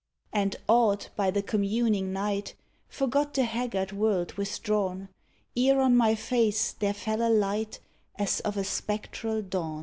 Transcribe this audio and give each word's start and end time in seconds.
And, 0.33 0.55
awed 0.67 1.05
by 1.15 1.29
the 1.29 1.43
communing 1.43 2.11
night, 2.11 2.55
Forgot 2.89 3.35
the 3.35 3.43
haggard 3.43 3.91
world 3.91 4.33
withdrawn. 4.33 5.09
Ere 5.55 5.79
on 5.79 5.95
my 5.95 6.15
face 6.15 6.71
there 6.71 6.95
fell 6.95 7.21
a 7.21 7.29
light 7.29 7.79
As 8.15 8.39
of 8.39 8.57
a 8.57 8.63
spectral 8.63 9.43
dawn. 9.43 9.79